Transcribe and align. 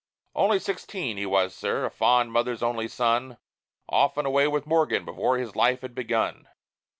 Only 0.33 0.57
sixteen 0.57 1.17
he 1.17 1.27
was, 1.27 1.53
sir 1.53 1.85
a 1.85 1.91
fond 1.91 2.31
mother's 2.31 2.63
only 2.63 2.87
son 2.87 3.37
Off 3.87 4.17
and 4.17 4.25
away 4.25 4.47
with 4.47 4.65
Morgan 4.65 5.05
before 5.05 5.37
his 5.37 5.55
life 5.55 5.81
has 5.81 5.91
begun! 5.91 6.47